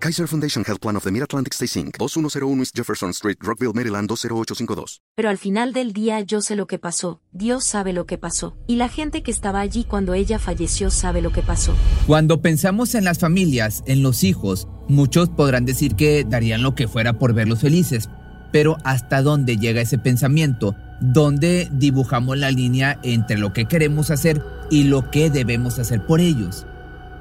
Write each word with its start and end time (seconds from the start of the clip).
Kaiser 0.00 0.28
Foundation 0.28 0.64
Health 0.64 0.80
Plan 0.80 0.96
of 0.96 1.02
the 1.02 1.10
Mid-Atlantic 1.10 1.54
Stay 1.54 1.66
Inc., 1.80 1.98
2101 1.98 2.60
East 2.60 2.76
Jefferson 2.76 3.10
Street, 3.10 3.36
Rockville, 3.40 3.72
Maryland 3.74 4.08
20852. 4.08 5.00
Pero 5.16 5.28
al 5.28 5.38
final 5.38 5.72
del 5.72 5.92
día 5.92 6.20
yo 6.20 6.40
sé 6.40 6.54
lo 6.54 6.68
que 6.68 6.78
pasó, 6.78 7.20
Dios 7.32 7.64
sabe 7.64 7.92
lo 7.92 8.06
que 8.06 8.16
pasó, 8.16 8.56
y 8.68 8.76
la 8.76 8.88
gente 8.88 9.24
que 9.24 9.32
estaba 9.32 9.58
allí 9.58 9.82
cuando 9.82 10.14
ella 10.14 10.38
falleció 10.38 10.90
sabe 10.90 11.20
lo 11.20 11.32
que 11.32 11.42
pasó. 11.42 11.74
Cuando 12.06 12.40
pensamos 12.40 12.94
en 12.94 13.04
las 13.04 13.18
familias, 13.18 13.82
en 13.86 14.04
los 14.04 14.22
hijos, 14.22 14.68
muchos 14.86 15.30
podrán 15.30 15.64
decir 15.64 15.96
que 15.96 16.24
darían 16.24 16.62
lo 16.62 16.76
que 16.76 16.86
fuera 16.86 17.18
por 17.18 17.34
verlos 17.34 17.60
felices, 17.60 18.08
pero 18.52 18.76
¿hasta 18.84 19.20
dónde 19.20 19.56
llega 19.56 19.80
ese 19.80 19.98
pensamiento? 19.98 20.76
¿Dónde 21.00 21.68
dibujamos 21.72 22.38
la 22.38 22.52
línea 22.52 23.00
entre 23.02 23.36
lo 23.36 23.52
que 23.52 23.66
queremos 23.66 24.12
hacer 24.12 24.44
y 24.70 24.84
lo 24.84 25.10
que 25.10 25.28
debemos 25.28 25.80
hacer 25.80 26.06
por 26.06 26.20
ellos? 26.20 26.66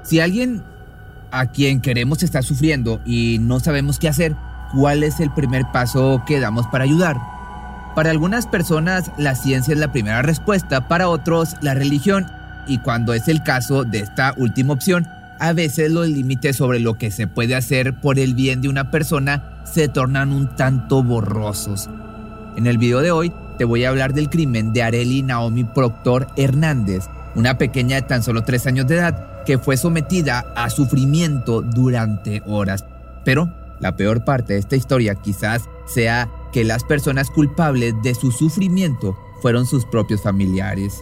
Si 0.04 0.20
alguien 0.20 0.64
a 1.32 1.48
quien 1.48 1.82
queremos 1.82 2.24
está 2.24 2.42
sufriendo 2.42 3.02
y 3.06 3.38
no 3.40 3.60
sabemos 3.60 4.00
qué 4.00 4.08
hacer, 4.08 4.36
¿cuál 4.74 5.04
es 5.04 5.20
el 5.20 5.32
primer 5.32 5.64
paso 5.72 6.24
que 6.26 6.40
damos 6.40 6.68
para 6.68 6.84
ayudar? 6.84 7.18
Para 7.96 8.12
algunas 8.12 8.46
personas 8.46 9.12
la 9.18 9.36
ciencia 9.36 9.74
es 9.74 9.80
la 9.80 9.92
primera 9.92 10.22
respuesta, 10.22 10.88
para 10.88 11.10
otros 11.10 11.56
la 11.62 11.74
religión 11.74 12.28
y 12.68 12.80
cuando 12.80 13.14
es 13.14 13.28
el 13.28 13.44
caso 13.44 13.84
de 13.84 14.00
esta 14.00 14.34
última 14.38 14.74
opción, 14.74 15.08
a 15.40 15.54
veces 15.54 15.92
los 15.92 16.08
límites 16.08 16.56
sobre 16.56 16.80
lo 16.80 16.96
que 16.96 17.12
se 17.12 17.28
puede 17.28 17.56
hacer 17.56 17.96
por 17.96 18.20
el 18.20 18.34
bien 18.34 18.62
de 18.62 18.70
una 18.70 18.92
persona 18.92 19.62
se 19.64 19.88
tornan 19.88 20.32
un 20.32 20.56
tanto 20.56 21.04
borrosos. 21.04 21.90
En 22.56 22.68
el 22.68 22.78
video 22.78 23.02
de 23.02 23.12
hoy 23.12 23.34
te 23.58 23.66
voy 23.66 23.86
a 23.86 23.90
hablar 23.90 24.14
del 24.14 24.30
crimen 24.30 24.74
de 24.74 24.84
Areli 24.84 25.24
Naomi 25.24 25.64
Proctor 25.64 26.28
Hernández, 26.38 27.06
una 27.36 27.58
pequeña 27.58 27.98
de 27.98 28.02
tan 28.04 28.24
solo 28.24 28.44
tres 28.44 28.66
años 28.68 28.88
de 28.88 28.96
edad 28.96 29.37
que 29.48 29.58
fue 29.58 29.78
sometida 29.78 30.54
a 30.58 30.70
sufrimiento 30.70 31.62
durante 31.62 32.44
horas. 32.46 32.84
Pero 33.24 33.50
la 33.80 33.96
peor 33.96 34.26
parte 34.26 34.54
de 34.54 34.60
esta 34.60 34.76
historia 34.76 35.16
quizás 35.16 35.70
sea 35.86 36.30
que 36.52 36.66
las 36.66 36.84
personas 36.84 37.32
culpables 37.32 37.94
de 38.04 38.14
su 38.14 38.34
sufrimiento 38.34 39.18
fueron 39.42 39.66
sus 39.66 39.86
propios 39.86 40.22
familiares. 40.22 41.02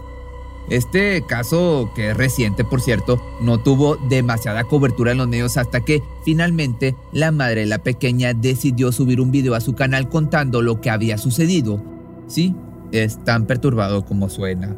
Este 0.70 1.24
caso, 1.28 1.92
que 1.96 2.12
es 2.12 2.18
reciente 2.18 2.64
por 2.64 2.82
cierto, 2.82 3.20
no 3.42 3.58
tuvo 3.58 3.96
demasiada 4.10 4.64
cobertura 4.64 5.12
en 5.12 5.18
los 5.18 5.28
medios 5.28 5.58
hasta 5.58 5.82
que 5.82 6.04
finalmente 6.24 6.96
la 7.12 7.32
madre 7.32 7.62
de 7.62 7.68
la 7.68 7.80
pequeña 7.80 8.34
decidió 8.34 8.92
subir 8.92 9.22
un 9.22 9.32
video 9.32 9.56
a 9.56 9.62
su 9.62 9.74
canal 9.74 10.08
contando 10.08 10.62
lo 10.62 10.82
que 10.82 10.92
había 10.92 11.18
sucedido. 11.18 11.84
Sí, 12.28 12.56
es 12.92 13.24
tan 13.24 13.48
perturbado 13.48 14.06
como 14.06 14.30
suena. 14.30 14.76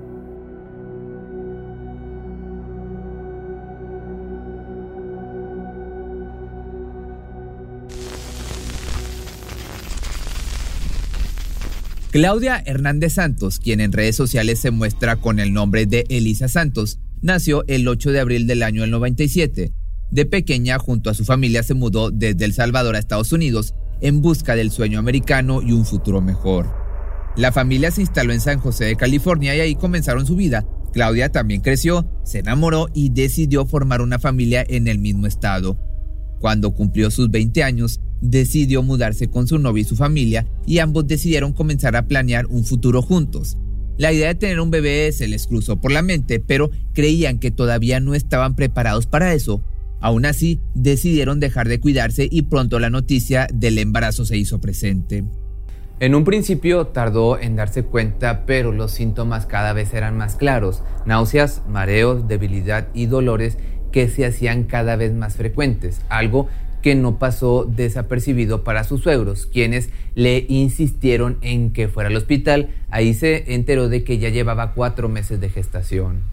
Claudia 12.17 12.63
Hernández 12.65 13.13
Santos, 13.13 13.59
quien 13.59 13.79
en 13.79 13.91
redes 13.91 14.15
sociales 14.15 14.57
se 14.57 14.71
muestra 14.71 15.17
con 15.17 15.37
el 15.37 15.53
nombre 15.53 15.85
de 15.85 16.03
Elisa 16.09 16.47
Santos, 16.47 16.97
nació 17.21 17.63
el 17.67 17.87
8 17.87 18.11
de 18.11 18.19
abril 18.19 18.47
del 18.47 18.63
año 18.63 18.87
97. 18.87 19.71
De 20.09 20.25
pequeña, 20.25 20.79
junto 20.79 21.11
a 21.11 21.13
su 21.13 21.25
familia, 21.25 21.61
se 21.61 21.75
mudó 21.75 22.09
desde 22.09 22.45
El 22.45 22.53
Salvador 22.53 22.95
a 22.95 22.97
Estados 22.97 23.33
Unidos 23.33 23.75
en 24.01 24.23
busca 24.23 24.55
del 24.55 24.71
sueño 24.71 24.97
americano 24.97 25.61
y 25.61 25.73
un 25.73 25.85
futuro 25.85 26.19
mejor. 26.19 26.73
La 27.35 27.51
familia 27.51 27.91
se 27.91 28.01
instaló 28.01 28.33
en 28.33 28.41
San 28.41 28.57
José 28.57 28.85
de 28.85 28.95
California 28.95 29.55
y 29.55 29.59
ahí 29.59 29.75
comenzaron 29.75 30.25
su 30.25 30.35
vida. 30.35 30.65
Claudia 30.93 31.31
también 31.31 31.61
creció, 31.61 32.09
se 32.23 32.39
enamoró 32.39 32.87
y 32.95 33.09
decidió 33.09 33.67
formar 33.67 34.01
una 34.01 34.17
familia 34.17 34.65
en 34.67 34.87
el 34.87 34.97
mismo 34.97 35.27
estado. 35.27 35.77
Cuando 36.39 36.73
cumplió 36.73 37.11
sus 37.11 37.29
20 37.29 37.61
años, 37.61 38.01
decidió 38.21 38.83
mudarse 38.83 39.29
con 39.29 39.47
su 39.47 39.59
novio 39.59 39.81
y 39.81 39.85
su 39.85 39.95
familia 39.95 40.45
y 40.65 40.79
ambos 40.79 41.07
decidieron 41.07 41.53
comenzar 41.53 41.95
a 41.95 42.07
planear 42.07 42.45
un 42.47 42.65
futuro 42.65 43.01
juntos. 43.01 43.57
La 43.97 44.13
idea 44.13 44.27
de 44.27 44.35
tener 44.35 44.59
un 44.59 44.69
bebé 44.69 45.11
se 45.11 45.27
les 45.27 45.47
cruzó 45.47 45.81
por 45.81 45.91
la 45.91 46.03
mente, 46.03 46.39
pero 46.39 46.69
creían 46.93 47.39
que 47.39 47.49
todavía 47.49 47.99
no 47.99 48.13
estaban 48.13 48.55
preparados 48.55 49.07
para 49.07 49.33
eso. 49.33 49.63
Aún 49.99 50.25
así, 50.25 50.61
decidieron 50.75 51.39
dejar 51.39 51.67
de 51.67 51.79
cuidarse 51.79 52.27
y 52.29 52.43
pronto 52.43 52.79
la 52.79 52.91
noticia 52.91 53.47
del 53.51 53.79
embarazo 53.79 54.25
se 54.25 54.37
hizo 54.37 54.61
presente. 54.61 55.23
En 55.99 56.13
un 56.13 56.25
principio 56.25 56.85
tardó 56.87 57.39
en 57.39 57.55
darse 57.55 57.81
cuenta, 57.81 58.45
pero 58.45 58.71
los 58.71 58.91
síntomas 58.91 59.47
cada 59.47 59.73
vez 59.73 59.95
eran 59.95 60.15
más 60.15 60.35
claros. 60.35 60.83
Náuseas, 61.07 61.63
mareos, 61.67 62.27
debilidad 62.27 62.89
y 62.93 63.07
dolores 63.07 63.57
que 63.91 64.07
se 64.07 64.27
hacían 64.27 64.65
cada 64.65 64.95
vez 64.95 65.13
más 65.13 65.37
frecuentes, 65.37 66.01
algo 66.09 66.49
que 66.81 66.95
no 66.95 67.19
pasó 67.19 67.65
desapercibido 67.65 68.63
para 68.63 68.83
sus 68.83 69.01
suegros, 69.01 69.45
quienes 69.45 69.89
le 70.15 70.45
insistieron 70.47 71.37
en 71.41 71.71
que 71.71 71.87
fuera 71.87 72.09
al 72.09 72.15
hospital. 72.15 72.69
Ahí 72.89 73.13
se 73.13 73.53
enteró 73.53 73.89
de 73.89 74.03
que 74.03 74.17
ya 74.17 74.29
llevaba 74.29 74.73
cuatro 74.73 75.09
meses 75.09 75.39
de 75.39 75.49
gestación. 75.49 76.23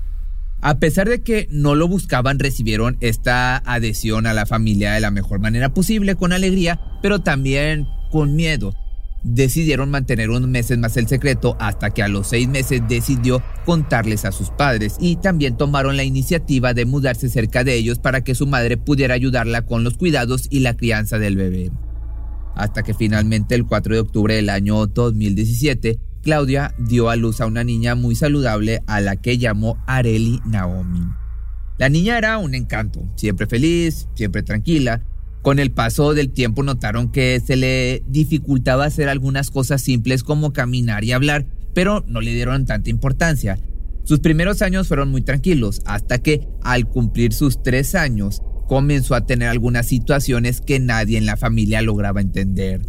A 0.60 0.78
pesar 0.78 1.09
de 1.09 1.22
que 1.22 1.47
no 1.50 1.75
lo 1.75 1.88
buscaban, 1.88 2.38
recibieron 2.38 2.97
esta 3.00 3.59
adhesión 3.59 4.27
a 4.27 4.33
la 4.33 4.47
familia 4.47 4.93
de 4.93 5.00
la 5.00 5.10
mejor 5.10 5.41
manera 5.41 5.75
posible, 5.75 6.15
con 6.15 6.33
alegría, 6.33 6.81
pero 7.03 7.19
también 7.21 7.87
con 8.10 8.34
miedo 8.34 8.75
decidieron 9.24 9.90
mantener 9.90 10.30
unos 10.30 10.48
meses 10.48 10.78
más 10.78 10.96
el 10.96 11.08
secreto 11.08 11.56
hasta 11.58 11.90
que 11.90 12.02
a 12.02 12.08
los 12.08 12.28
seis 12.28 12.46
meses 12.46 12.82
decidió 12.86 13.42
contarles 13.64 14.24
a 14.24 14.32
sus 14.32 14.50
padres 14.50 14.96
y 15.00 15.16
también 15.16 15.56
tomaron 15.56 15.96
la 15.96 16.04
iniciativa 16.04 16.74
de 16.74 16.84
mudarse 16.84 17.28
cerca 17.28 17.64
de 17.64 17.74
ellos 17.74 17.98
para 17.98 18.22
que 18.22 18.34
su 18.34 18.46
madre 18.46 18.76
pudiera 18.76 19.14
ayudarla 19.14 19.62
con 19.62 19.82
los 19.82 19.96
cuidados 19.96 20.46
y 20.50 20.60
la 20.60 20.76
crianza 20.76 21.18
del 21.18 21.36
bebé. 21.36 21.72
Hasta 22.54 22.82
que 22.82 22.94
finalmente 22.94 23.54
el 23.54 23.66
4 23.66 23.94
de 23.94 24.00
octubre 24.00 24.34
del 24.36 24.50
año 24.50 24.86
2017, 24.86 25.98
Claudia 26.22 26.74
dio 26.78 27.10
a 27.10 27.16
luz 27.16 27.41
a 27.41 27.46
una 27.46 27.64
niña 27.64 27.94
muy 27.94 28.14
saludable 28.14 28.82
a 28.86 29.00
la 29.00 29.16
que 29.16 29.38
llamó 29.38 29.82
Areli 29.86 30.41
Naomi. 30.46 31.02
La 31.76 31.88
niña 31.88 32.16
era 32.16 32.38
un 32.38 32.54
encanto, 32.54 33.02
siempre 33.16 33.46
feliz, 33.46 34.06
siempre 34.14 34.44
tranquila, 34.44 35.02
con 35.44 35.59
el 35.59 35.72
paso 35.72 36.15
del 36.15 36.31
tiempo 36.31 36.62
notaron 36.62 37.12
que 37.12 37.38
se 37.38 37.56
le 37.56 38.03
dificultaba 38.09 38.87
hacer 38.87 39.10
algunas 39.10 39.50
cosas 39.50 39.82
simples 39.82 40.22
como 40.22 40.55
caminar 40.55 41.05
y 41.05 41.12
hablar, 41.12 41.44
pero 41.75 42.03
no 42.09 42.22
le 42.22 42.32
dieron 42.32 42.65
tanta 42.65 42.88
importancia. 42.88 43.59
Sus 44.04 44.21
primeros 44.21 44.62
años 44.62 44.88
fueron 44.88 45.10
muy 45.10 45.21
tranquilos, 45.21 45.83
hasta 45.84 46.16
que, 46.16 46.49
al 46.62 46.88
cumplir 46.88 47.34
sus 47.34 47.62
tres 47.62 47.94
años, 47.94 48.41
comenzó 48.69 49.15
a 49.15 49.27
tener 49.27 49.50
algunas 49.50 49.84
situaciones 49.84 50.62
que 50.62 50.81
nadie 50.81 51.19
en 51.19 51.27
la 51.27 51.37
familia 51.37 51.83
lograba 51.83 52.22
entender. 52.22 52.81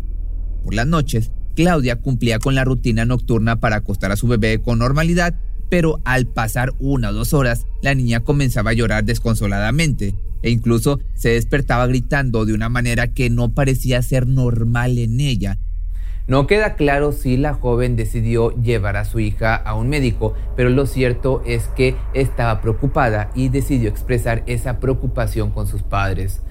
Por 0.63 0.75
las 0.75 0.87
noches, 0.87 1.31
Claudia 1.57 1.97
cumplía 1.97 2.39
con 2.39 2.55
la 2.55 2.63
rutina 2.63 3.03
nocturna 3.03 3.59
para 3.59 3.75
acostar 3.75 4.13
a 4.13 4.15
su 4.15 4.27
bebé 4.27 4.61
con 4.61 4.79
normalidad, 4.79 5.37
pero 5.69 5.99
al 6.05 6.25
pasar 6.25 6.71
una 6.79 7.09
o 7.09 7.13
dos 7.13 7.33
horas, 7.33 7.65
la 7.81 7.93
niña 7.95 8.21
comenzaba 8.21 8.69
a 8.69 8.75
llorar 8.75 9.03
desconsoladamente 9.03 10.15
e 10.41 10.49
incluso 10.49 10.99
se 11.13 11.29
despertaba 11.29 11.87
gritando 11.87 12.45
de 12.45 12.53
una 12.53 12.69
manera 12.69 13.13
que 13.13 13.29
no 13.29 13.53
parecía 13.53 14.01
ser 14.01 14.27
normal 14.27 14.97
en 14.97 15.19
ella. 15.19 15.59
No 16.27 16.47
queda 16.47 16.73
claro 16.73 17.11
si 17.11 17.37
la 17.37 17.53
joven 17.53 17.95
decidió 17.95 18.49
llevar 18.59 18.97
a 18.97 19.05
su 19.05 19.19
hija 19.19 19.55
a 19.55 19.75
un 19.75 19.89
médico, 19.89 20.33
pero 20.55 20.69
lo 20.71 20.87
cierto 20.87 21.43
es 21.45 21.67
que 21.75 21.95
estaba 22.15 22.61
preocupada 22.61 23.29
y 23.35 23.49
decidió 23.49 23.89
expresar 23.89 24.43
esa 24.47 24.79
preocupación 24.79 25.51
con 25.51 25.67
sus 25.67 25.83
padres. 25.83 26.41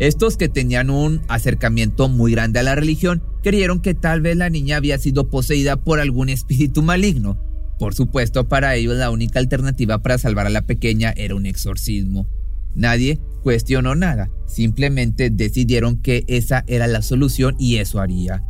Estos 0.00 0.36
que 0.36 0.48
tenían 0.48 0.90
un 0.90 1.22
acercamiento 1.28 2.08
muy 2.08 2.32
grande 2.32 2.58
a 2.58 2.64
la 2.64 2.74
religión 2.74 3.22
creyeron 3.42 3.80
que 3.80 3.94
tal 3.94 4.20
vez 4.20 4.36
la 4.36 4.50
niña 4.50 4.78
había 4.78 4.98
sido 4.98 5.30
poseída 5.30 5.76
por 5.76 6.00
algún 6.00 6.28
espíritu 6.28 6.82
maligno. 6.82 7.38
Por 7.78 7.94
supuesto, 7.94 8.48
para 8.48 8.74
ellos 8.74 8.96
la 8.96 9.10
única 9.10 9.38
alternativa 9.38 10.02
para 10.02 10.18
salvar 10.18 10.46
a 10.46 10.50
la 10.50 10.62
pequeña 10.62 11.12
era 11.16 11.36
un 11.36 11.46
exorcismo. 11.46 12.26
Nadie 12.74 13.20
cuestionó 13.42 13.94
nada, 13.94 14.30
simplemente 14.46 15.30
decidieron 15.30 16.00
que 16.00 16.24
esa 16.28 16.64
era 16.66 16.86
la 16.86 17.02
solución 17.02 17.56
y 17.58 17.76
eso 17.76 18.00
haría. 18.00 18.44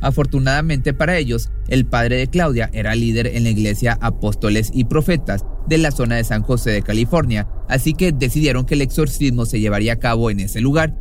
Afortunadamente 0.00 0.94
para 0.94 1.16
ellos, 1.16 1.50
el 1.68 1.86
padre 1.86 2.16
de 2.16 2.26
Claudia 2.26 2.70
era 2.72 2.94
líder 2.96 3.28
en 3.28 3.44
la 3.44 3.50
iglesia 3.50 3.98
Apóstoles 4.00 4.70
y 4.74 4.84
Profetas 4.84 5.44
de 5.68 5.78
la 5.78 5.92
zona 5.92 6.16
de 6.16 6.24
San 6.24 6.42
José 6.42 6.70
de 6.70 6.82
California, 6.82 7.48
así 7.68 7.94
que 7.94 8.10
decidieron 8.10 8.66
que 8.66 8.74
el 8.74 8.82
exorcismo 8.82 9.46
se 9.46 9.60
llevaría 9.60 9.94
a 9.94 9.98
cabo 10.00 10.30
en 10.30 10.40
ese 10.40 10.60
lugar. 10.60 10.98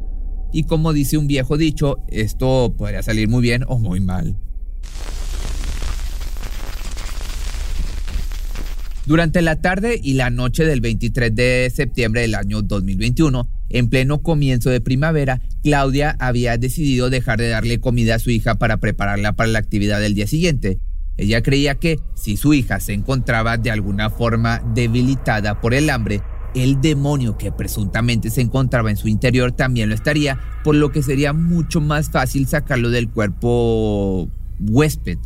Y 0.53 0.65
como 0.65 0.93
dice 0.93 1.17
un 1.17 1.27
viejo 1.27 1.57
dicho, 1.57 1.97
esto 2.09 2.75
podría 2.77 3.01
salir 3.01 3.27
muy 3.27 3.41
bien 3.41 3.63
o 3.67 3.79
muy 3.79 4.01
mal. 4.01 4.35
Durante 9.11 9.41
la 9.41 9.57
tarde 9.57 9.99
y 10.01 10.13
la 10.13 10.29
noche 10.29 10.63
del 10.63 10.79
23 10.79 11.35
de 11.35 11.69
septiembre 11.75 12.21
del 12.21 12.33
año 12.33 12.61
2021, 12.61 13.45
en 13.67 13.89
pleno 13.89 14.21
comienzo 14.21 14.69
de 14.69 14.79
primavera, 14.79 15.41
Claudia 15.61 16.15
había 16.17 16.57
decidido 16.57 17.09
dejar 17.09 17.37
de 17.37 17.49
darle 17.49 17.81
comida 17.81 18.15
a 18.15 18.19
su 18.19 18.29
hija 18.29 18.55
para 18.55 18.77
prepararla 18.77 19.33
para 19.33 19.49
la 19.49 19.59
actividad 19.59 19.99
del 19.99 20.15
día 20.15 20.27
siguiente. 20.27 20.77
Ella 21.17 21.43
creía 21.43 21.75
que 21.75 21.99
si 22.15 22.37
su 22.37 22.53
hija 22.53 22.79
se 22.79 22.93
encontraba 22.93 23.57
de 23.57 23.69
alguna 23.69 24.09
forma 24.09 24.63
debilitada 24.73 25.59
por 25.59 25.73
el 25.73 25.89
hambre, 25.89 26.21
el 26.55 26.79
demonio 26.79 27.37
que 27.37 27.51
presuntamente 27.51 28.29
se 28.29 28.39
encontraba 28.39 28.91
en 28.91 28.95
su 28.95 29.09
interior 29.09 29.51
también 29.51 29.89
lo 29.89 29.95
estaría, 29.95 30.39
por 30.63 30.75
lo 30.75 30.93
que 30.93 31.03
sería 31.03 31.33
mucho 31.33 31.81
más 31.81 32.11
fácil 32.11 32.47
sacarlo 32.47 32.89
del 32.89 33.09
cuerpo 33.09 34.29
huésped. 34.57 35.17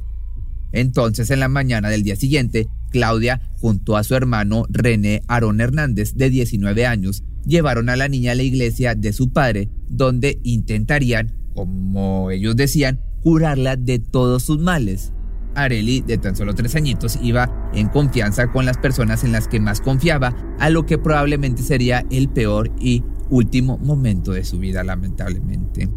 Entonces, 0.71 1.29
en 1.29 1.39
la 1.39 1.49
mañana 1.49 1.89
del 1.89 2.01
día 2.01 2.15
siguiente, 2.15 2.67
Claudia, 2.89 3.41
junto 3.59 3.97
a 3.97 4.03
su 4.03 4.15
hermano 4.15 4.65
René 4.69 5.21
Aarón 5.27 5.61
Hernández, 5.61 6.15
de 6.15 6.29
19 6.29 6.85
años, 6.85 7.23
llevaron 7.45 7.89
a 7.89 7.95
la 7.95 8.07
niña 8.07 8.31
a 8.31 8.35
la 8.35 8.43
iglesia 8.43 8.95
de 8.95 9.13
su 9.13 9.31
padre, 9.31 9.69
donde 9.87 10.39
intentarían, 10.43 11.33
como 11.53 12.31
ellos 12.31 12.55
decían, 12.55 12.99
curarla 13.21 13.75
de 13.75 13.99
todos 13.99 14.43
sus 14.43 14.59
males. 14.59 15.11
Areli, 15.55 16.01
de 16.01 16.17
tan 16.17 16.35
solo 16.35 16.53
tres 16.53 16.75
añitos, 16.75 17.17
iba 17.21 17.71
en 17.73 17.87
confianza 17.87 18.51
con 18.51 18.65
las 18.65 18.77
personas 18.77 19.23
en 19.23 19.31
las 19.31 19.47
que 19.47 19.59
más 19.59 19.81
confiaba, 19.81 20.35
a 20.59 20.69
lo 20.69 20.85
que 20.85 20.97
probablemente 20.97 21.63
sería 21.63 22.05
el 22.11 22.29
peor 22.29 22.71
y 22.79 23.03
último 23.29 23.77
momento 23.77 24.31
de 24.31 24.43
su 24.43 24.59
vida, 24.59 24.83
lamentablemente. 24.83 25.89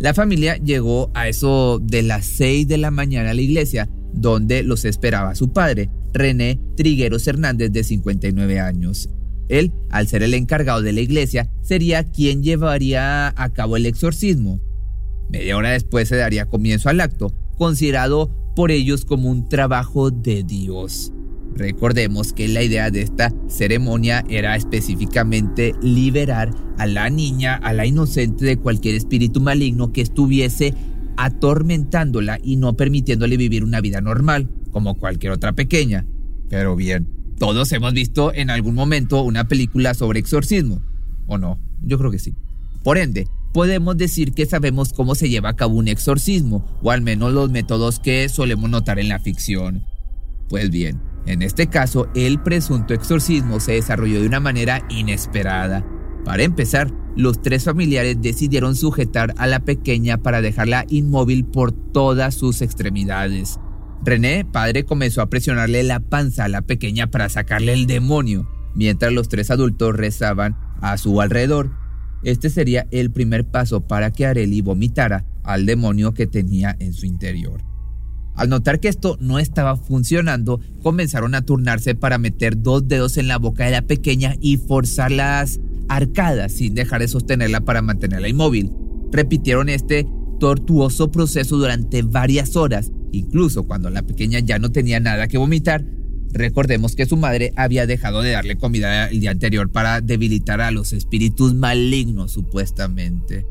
La 0.00 0.14
familia 0.14 0.56
llegó 0.56 1.10
a 1.14 1.28
eso 1.28 1.80
de 1.82 2.02
las 2.02 2.24
6 2.24 2.68
de 2.68 2.78
la 2.78 2.90
mañana 2.90 3.30
a 3.30 3.34
la 3.34 3.42
iglesia, 3.42 3.88
donde 4.12 4.62
los 4.62 4.84
esperaba 4.84 5.34
su 5.34 5.52
padre, 5.52 5.90
René 6.12 6.58
Trigueros 6.76 7.26
Hernández, 7.26 7.72
de 7.72 7.84
59 7.84 8.60
años. 8.60 9.10
Él, 9.48 9.72
al 9.90 10.06
ser 10.08 10.22
el 10.22 10.34
encargado 10.34 10.82
de 10.82 10.92
la 10.92 11.00
iglesia, 11.00 11.50
sería 11.62 12.04
quien 12.04 12.42
llevaría 12.42 13.28
a 13.28 13.52
cabo 13.52 13.76
el 13.76 13.86
exorcismo. 13.86 14.60
Media 15.30 15.56
hora 15.56 15.70
después 15.70 16.08
se 16.08 16.16
daría 16.16 16.46
comienzo 16.46 16.88
al 16.88 17.00
acto, 17.00 17.32
considerado 17.56 18.30
por 18.54 18.70
ellos 18.70 19.04
como 19.04 19.30
un 19.30 19.48
trabajo 19.48 20.10
de 20.10 20.42
Dios. 20.42 21.12
Recordemos 21.54 22.32
que 22.32 22.46
la 22.48 22.62
idea 22.62 22.90
de 22.90 23.02
esta 23.02 23.32
ceremonia 23.48 24.24
era 24.28 24.54
específicamente 24.54 25.74
liberar 25.82 26.50
a 26.76 26.86
la 26.86 27.10
niña, 27.10 27.54
a 27.56 27.72
la 27.72 27.84
inocente 27.84 28.44
de 28.44 28.58
cualquier 28.58 28.94
espíritu 28.94 29.40
maligno 29.40 29.92
que 29.92 30.02
estuviese 30.02 30.74
atormentándola 31.18 32.38
y 32.42 32.56
no 32.56 32.76
permitiéndole 32.76 33.36
vivir 33.36 33.64
una 33.64 33.80
vida 33.80 34.00
normal, 34.00 34.48
como 34.70 34.94
cualquier 34.94 35.32
otra 35.32 35.52
pequeña. 35.52 36.06
Pero 36.48 36.76
bien, 36.76 37.08
todos 37.38 37.70
hemos 37.72 37.92
visto 37.92 38.32
en 38.32 38.50
algún 38.50 38.74
momento 38.74 39.22
una 39.22 39.48
película 39.48 39.94
sobre 39.94 40.20
exorcismo, 40.20 40.80
¿o 41.26 41.36
no? 41.36 41.58
Yo 41.82 41.98
creo 41.98 42.10
que 42.10 42.20
sí. 42.20 42.34
Por 42.84 42.98
ende, 42.98 43.26
podemos 43.52 43.96
decir 43.96 44.32
que 44.32 44.46
sabemos 44.46 44.92
cómo 44.92 45.16
se 45.16 45.28
lleva 45.28 45.50
a 45.50 45.56
cabo 45.56 45.74
un 45.74 45.88
exorcismo, 45.88 46.64
o 46.82 46.92
al 46.92 47.02
menos 47.02 47.32
los 47.32 47.50
métodos 47.50 47.98
que 47.98 48.28
solemos 48.28 48.70
notar 48.70 48.98
en 49.00 49.08
la 49.08 49.18
ficción. 49.18 49.84
Pues 50.48 50.70
bien, 50.70 51.00
en 51.26 51.42
este 51.42 51.66
caso, 51.66 52.08
el 52.14 52.40
presunto 52.40 52.94
exorcismo 52.94 53.58
se 53.58 53.72
desarrolló 53.72 54.20
de 54.20 54.28
una 54.28 54.40
manera 54.40 54.86
inesperada. 54.88 55.84
Para 56.24 56.42
empezar, 56.42 56.92
los 57.16 57.42
tres 57.42 57.64
familiares 57.64 58.18
decidieron 58.20 58.76
sujetar 58.76 59.34
a 59.38 59.46
la 59.46 59.60
pequeña 59.60 60.18
para 60.18 60.40
dejarla 60.40 60.84
inmóvil 60.88 61.44
por 61.44 61.72
todas 61.72 62.34
sus 62.34 62.62
extremidades. 62.62 63.58
René, 64.04 64.44
padre, 64.44 64.84
comenzó 64.84 65.22
a 65.22 65.30
presionarle 65.30 65.82
la 65.82 66.00
panza 66.00 66.44
a 66.44 66.48
la 66.48 66.62
pequeña 66.62 67.10
para 67.10 67.28
sacarle 67.28 67.72
el 67.72 67.86
demonio, 67.86 68.48
mientras 68.74 69.12
los 69.12 69.28
tres 69.28 69.50
adultos 69.50 69.96
rezaban 69.96 70.56
a 70.80 70.96
su 70.98 71.20
alrededor 71.20 71.70
este 72.22 72.50
sería 72.50 72.86
el 72.90 73.10
primer 73.10 73.44
paso 73.46 73.86
para 73.86 74.12
que 74.12 74.26
Areli 74.26 74.60
vomitara 74.60 75.24
al 75.44 75.66
demonio 75.66 76.14
que 76.14 76.26
tenía 76.26 76.76
en 76.78 76.92
su 76.92 77.06
interior. 77.06 77.62
Al 78.34 78.48
notar 78.48 78.80
que 78.80 78.88
esto 78.88 79.16
no 79.20 79.38
estaba 79.38 79.76
funcionando, 79.76 80.60
comenzaron 80.82 81.34
a 81.34 81.42
turnarse 81.42 81.94
para 81.94 82.18
meter 82.18 82.60
dos 82.60 82.86
dedos 82.86 83.16
en 83.16 83.28
la 83.28 83.38
boca 83.38 83.64
de 83.64 83.72
la 83.72 83.82
pequeña 83.82 84.34
y 84.40 84.58
forzar 84.58 85.10
las 85.88 85.96
arcadas 85.96 86.52
sin 86.52 86.74
dejar 86.74 87.00
de 87.00 87.08
sostenerla 87.08 87.60
para 87.60 87.82
mantenerla 87.82 88.28
inmóvil. 88.28 88.72
Repitieron 89.10 89.68
este 89.68 90.06
tortuoso 90.38 91.10
proceso 91.10 91.56
durante 91.56 92.02
varias 92.02 92.56
horas, 92.56 92.92
incluso 93.12 93.66
cuando 93.66 93.90
la 93.90 94.02
pequeña 94.02 94.38
ya 94.38 94.58
no 94.58 94.70
tenía 94.70 95.00
nada 95.00 95.28
que 95.28 95.38
vomitar, 95.38 95.84
Recordemos 96.32 96.94
que 96.94 97.06
su 97.06 97.16
madre 97.16 97.52
había 97.56 97.86
dejado 97.86 98.22
de 98.22 98.32
darle 98.32 98.56
comida 98.56 99.08
el 99.08 99.20
día 99.20 99.30
anterior 99.30 99.70
para 99.70 100.00
debilitar 100.00 100.60
a 100.60 100.70
los 100.70 100.92
espíritus 100.92 101.54
malignos 101.54 102.32
supuestamente. 102.32 103.46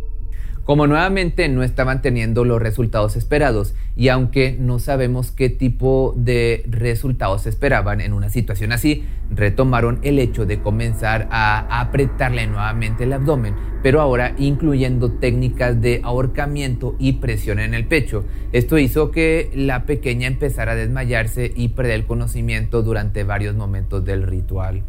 Como 0.67 0.85
nuevamente 0.85 1.47
no 1.47 1.63
estaban 1.63 2.01
teniendo 2.01 2.43
los 2.43 2.61
resultados 2.61 3.15
esperados 3.15 3.73
y 3.95 4.09
aunque 4.09 4.57
no 4.59 4.79
sabemos 4.79 5.31
qué 5.31 5.49
tipo 5.49 6.13
de 6.17 6.65
resultados 6.69 7.47
esperaban 7.47 8.01
en 8.01 8.11
una 8.11 8.27
situación 8.27 8.73
así, 8.73 9.05
retomaron 9.33 9.99
el 10.03 10.19
hecho 10.19 10.45
de 10.45 10.61
comenzar 10.61 11.29
a 11.31 11.79
apretarle 11.79 12.47
nuevamente 12.47 13.05
el 13.05 13.13
abdomen, 13.13 13.55
pero 13.81 14.01
ahora 14.01 14.35
incluyendo 14.37 15.13
técnicas 15.13 15.79
de 15.79 16.01
ahorcamiento 16.03 16.97
y 16.99 17.13
presión 17.13 17.59
en 17.59 17.73
el 17.73 17.87
pecho. 17.87 18.25
Esto 18.51 18.77
hizo 18.77 19.09
que 19.09 19.49
la 19.55 19.85
pequeña 19.85 20.27
empezara 20.27 20.73
a 20.73 20.75
desmayarse 20.75 21.49
y 21.55 21.69
perder 21.69 21.93
el 21.93 22.05
conocimiento 22.05 22.83
durante 22.83 23.23
varios 23.23 23.55
momentos 23.55 24.03
del 24.03 24.23
ritual. 24.23 24.83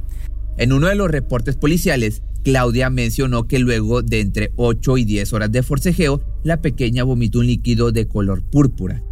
En 0.56 0.72
uno 0.72 0.88
de 0.88 0.96
los 0.96 1.08
reportes 1.08 1.54
policiales, 1.54 2.24
Claudia 2.44 2.90
mencionó 2.90 3.46
que 3.46 3.58
luego 3.58 4.02
de 4.02 4.20
entre 4.20 4.52
8 4.56 4.98
y 4.98 5.04
10 5.04 5.32
horas 5.32 5.52
de 5.52 5.62
forcejeo, 5.62 6.20
la 6.44 6.60
pequeña 6.62 7.04
vomitó 7.04 7.40
un 7.40 7.46
líquido 7.46 7.92
de 7.92 8.06
color 8.06 8.42
púrpura. 8.42 9.02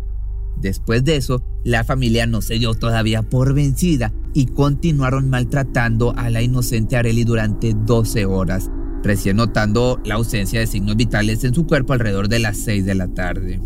Después 0.56 1.04
de 1.04 1.16
eso, 1.16 1.42
la 1.64 1.84
familia 1.84 2.26
no 2.26 2.40
se 2.40 2.58
dio 2.58 2.74
todavía 2.74 3.22
por 3.22 3.52
vencida 3.52 4.12
y 4.32 4.46
continuaron 4.46 5.28
maltratando 5.28 6.14
a 6.16 6.30
la 6.30 6.42
inocente 6.42 6.96
Areli 6.96 7.24
durante 7.24 7.74
12 7.74 8.24
horas, 8.24 8.70
recién 9.02 9.36
notando 9.36 10.00
la 10.04 10.14
ausencia 10.14 10.60
de 10.60 10.66
signos 10.66 10.96
vitales 10.96 11.44
en 11.44 11.54
su 11.54 11.66
cuerpo 11.66 11.92
alrededor 11.92 12.28
de 12.28 12.38
las 12.38 12.56
6 12.58 12.86
de 12.86 12.94
la 12.94 13.08
tarde. 13.08 13.60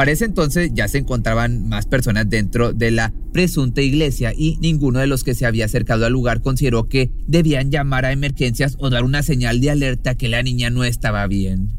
Para 0.00 0.12
ese 0.12 0.24
entonces 0.24 0.70
ya 0.72 0.88
se 0.88 0.96
encontraban 0.96 1.68
más 1.68 1.84
personas 1.84 2.30
dentro 2.30 2.72
de 2.72 2.90
la 2.90 3.12
presunta 3.34 3.82
iglesia 3.82 4.32
y 4.34 4.56
ninguno 4.56 4.98
de 4.98 5.06
los 5.06 5.24
que 5.24 5.34
se 5.34 5.44
había 5.44 5.66
acercado 5.66 6.06
al 6.06 6.12
lugar 6.14 6.40
consideró 6.40 6.88
que 6.88 7.10
debían 7.26 7.70
llamar 7.70 8.06
a 8.06 8.12
emergencias 8.12 8.78
o 8.80 8.88
dar 8.88 9.04
una 9.04 9.22
señal 9.22 9.60
de 9.60 9.70
alerta 9.70 10.14
que 10.14 10.30
la 10.30 10.42
niña 10.42 10.70
no 10.70 10.84
estaba 10.84 11.26
bien. 11.26 11.72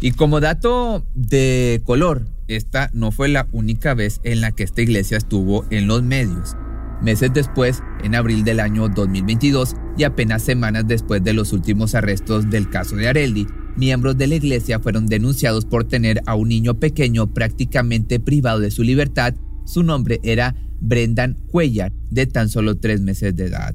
Y 0.00 0.10
como 0.10 0.40
dato 0.40 1.06
de 1.14 1.82
color, 1.84 2.26
esta 2.48 2.90
no 2.92 3.12
fue 3.12 3.28
la 3.28 3.46
única 3.52 3.94
vez 3.94 4.20
en 4.24 4.40
la 4.40 4.50
que 4.50 4.64
esta 4.64 4.82
iglesia 4.82 5.18
estuvo 5.18 5.66
en 5.70 5.86
los 5.86 6.02
medios. 6.02 6.56
Meses 7.00 7.32
después, 7.32 7.80
en 8.02 8.16
abril 8.16 8.42
del 8.42 8.58
año 8.58 8.88
2022 8.88 9.76
y 9.96 10.04
apenas 10.04 10.42
semanas 10.42 10.84
después 10.86 11.22
de 11.22 11.32
los 11.32 11.52
últimos 11.52 11.94
arrestos 11.94 12.48
del 12.48 12.70
caso 12.70 12.96
de 12.96 13.08
Areldi, 13.08 13.46
miembros 13.76 14.16
de 14.18 14.26
la 14.26 14.36
iglesia 14.36 14.80
fueron 14.80 15.06
denunciados 15.06 15.64
por 15.64 15.84
tener 15.84 16.22
a 16.26 16.34
un 16.34 16.48
niño 16.48 16.78
pequeño 16.78 17.32
prácticamente 17.32 18.20
privado 18.20 18.60
de 18.60 18.70
su 18.70 18.82
libertad. 18.82 19.34
Su 19.64 19.82
nombre 19.82 20.20
era 20.22 20.54
Brendan 20.80 21.38
Cuellar, 21.50 21.92
de 22.10 22.26
tan 22.26 22.48
solo 22.48 22.78
tres 22.78 23.00
meses 23.00 23.34
de 23.36 23.46
edad. 23.46 23.74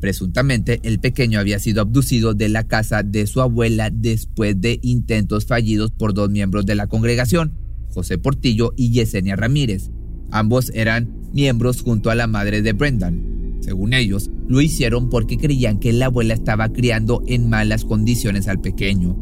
Presuntamente, 0.00 0.80
el 0.82 1.00
pequeño 1.00 1.40
había 1.40 1.58
sido 1.58 1.80
abducido 1.80 2.34
de 2.34 2.48
la 2.48 2.64
casa 2.64 3.02
de 3.02 3.26
su 3.26 3.40
abuela 3.40 3.90
después 3.90 4.60
de 4.60 4.78
intentos 4.82 5.46
fallidos 5.46 5.90
por 5.90 6.12
dos 6.12 6.30
miembros 6.30 6.66
de 6.66 6.74
la 6.74 6.86
congregación, 6.86 7.54
José 7.88 8.18
Portillo 8.18 8.74
y 8.76 8.90
Yesenia 8.90 9.36
Ramírez. 9.36 9.90
Ambos 10.30 10.70
eran 10.74 11.08
miembros 11.32 11.80
junto 11.80 12.10
a 12.10 12.14
la 12.14 12.26
madre 12.26 12.60
de 12.60 12.72
Brendan. 12.74 13.35
Según 13.66 13.94
ellos, 13.94 14.30
lo 14.46 14.60
hicieron 14.60 15.10
porque 15.10 15.38
creían 15.38 15.80
que 15.80 15.92
la 15.92 16.06
abuela 16.06 16.34
estaba 16.34 16.68
criando 16.68 17.24
en 17.26 17.50
malas 17.50 17.84
condiciones 17.84 18.46
al 18.46 18.60
pequeño. 18.60 19.16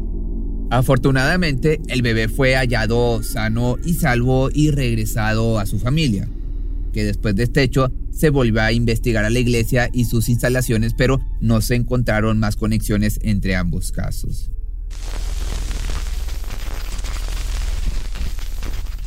Afortunadamente, 0.69 1.81
el 1.87 2.03
bebé 2.03 2.27
fue 2.27 2.53
hallado 2.53 3.23
sano 3.23 3.77
y 3.83 3.95
salvo 3.95 4.51
y 4.53 4.69
regresado 4.69 5.57
a 5.57 5.65
su 5.65 5.79
familia, 5.79 6.27
que 6.93 7.03
después 7.03 7.35
de 7.35 7.41
este 7.41 7.63
hecho 7.63 7.91
se 8.11 8.29
volvió 8.29 8.61
a 8.61 8.71
investigar 8.71 9.25
a 9.25 9.31
la 9.31 9.39
iglesia 9.39 9.89
y 9.91 10.05
sus 10.05 10.29
instalaciones, 10.29 10.93
pero 10.93 11.19
no 11.41 11.59
se 11.61 11.73
encontraron 11.73 12.37
más 12.37 12.55
conexiones 12.55 13.19
entre 13.23 13.55
ambos 13.55 13.91
casos. 13.91 14.51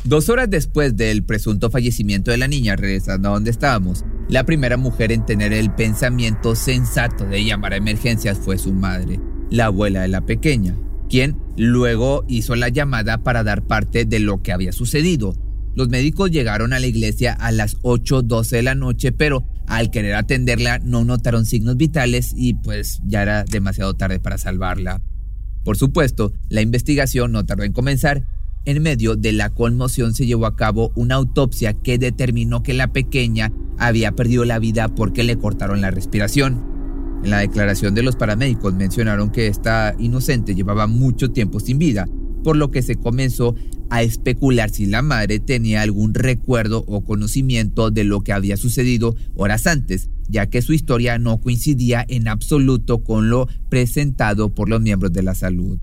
Dos 0.09 0.27
horas 0.29 0.49
después 0.49 0.97
del 0.97 1.23
presunto 1.23 1.69
fallecimiento 1.69 2.31
de 2.31 2.37
la 2.37 2.47
niña, 2.47 2.75
regresando 2.75 3.29
a 3.29 3.33
donde 3.33 3.51
estábamos, 3.51 4.05
la 4.27 4.43
primera 4.43 4.75
mujer 4.75 5.11
en 5.11 5.23
tener 5.23 5.53
el 5.53 5.69
pensamiento 5.69 6.55
sensato 6.55 7.25
de 7.25 7.45
llamar 7.45 7.73
a 7.73 7.77
emergencias 7.77 8.39
fue 8.39 8.57
su 8.57 8.73
madre, 8.73 9.19
la 9.51 9.65
abuela 9.65 10.01
de 10.01 10.07
la 10.07 10.25
pequeña, 10.25 10.75
quien 11.11 11.37
luego 11.57 12.25
hizo 12.27 12.55
la 12.55 12.69
llamada 12.69 13.19
para 13.19 13.43
dar 13.43 13.67
parte 13.67 14.05
de 14.05 14.19
lo 14.19 14.41
que 14.41 14.51
había 14.51 14.71
sucedido. 14.71 15.35
Los 15.75 15.89
médicos 15.89 16.31
llegaron 16.31 16.73
a 16.73 16.79
la 16.79 16.87
iglesia 16.87 17.33
a 17.33 17.51
las 17.51 17.77
8.12 17.81 18.49
de 18.49 18.63
la 18.63 18.73
noche, 18.73 19.11
pero 19.11 19.45
al 19.67 19.91
querer 19.91 20.15
atenderla 20.15 20.79
no 20.79 21.05
notaron 21.05 21.45
signos 21.45 21.77
vitales 21.77 22.33
y 22.35 22.55
pues 22.55 22.99
ya 23.05 23.21
era 23.21 23.43
demasiado 23.43 23.93
tarde 23.93 24.19
para 24.19 24.39
salvarla. 24.39 25.03
Por 25.63 25.77
supuesto, 25.77 26.33
la 26.49 26.61
investigación 26.61 27.31
no 27.31 27.45
tardó 27.45 27.63
en 27.63 27.73
comenzar. 27.73 28.25
En 28.65 28.83
medio 28.83 29.15
de 29.15 29.31
la 29.31 29.49
conmoción 29.49 30.13
se 30.13 30.25
llevó 30.25 30.45
a 30.45 30.55
cabo 30.55 30.91
una 30.95 31.15
autopsia 31.15 31.73
que 31.73 31.97
determinó 31.97 32.61
que 32.61 32.73
la 32.73 32.91
pequeña 32.91 33.51
había 33.77 34.11
perdido 34.11 34.43
la 34.43 34.59
vida 34.59 34.89
porque 34.89 35.23
le 35.23 35.37
cortaron 35.37 35.81
la 35.81 35.91
respiración. 35.91 36.61
En 37.23 37.31
la 37.31 37.39
declaración 37.39 37.95
de 37.95 38.03
los 38.03 38.15
paramédicos 38.15 38.73
mencionaron 38.73 39.31
que 39.31 39.47
esta 39.47 39.95
inocente 39.97 40.55
llevaba 40.55 40.87
mucho 40.87 41.31
tiempo 41.31 41.59
sin 41.59 41.79
vida, 41.79 42.07
por 42.43 42.57
lo 42.57 42.69
que 42.69 42.81
se 42.81 42.95
comenzó 42.95 43.55
a 43.89 44.03
especular 44.03 44.69
si 44.69 44.85
la 44.85 45.01
madre 45.01 45.39
tenía 45.39 45.81
algún 45.81 46.13
recuerdo 46.13 46.83
o 46.87 47.01
conocimiento 47.01 47.91
de 47.91 48.03
lo 48.03 48.21
que 48.21 48.33
había 48.33 48.57
sucedido 48.57 49.15
horas 49.35 49.67
antes, 49.67 50.09
ya 50.27 50.47
que 50.47 50.61
su 50.61 50.73
historia 50.73 51.17
no 51.17 51.41
coincidía 51.41 52.05
en 52.07 52.27
absoluto 52.27 53.03
con 53.03 53.29
lo 53.29 53.47
presentado 53.69 54.53
por 54.53 54.69
los 54.69 54.81
miembros 54.81 55.11
de 55.11 55.23
la 55.23 55.33
salud. 55.33 55.79